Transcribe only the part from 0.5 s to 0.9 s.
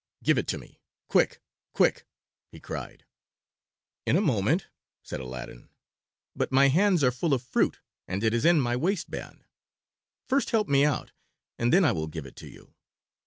me,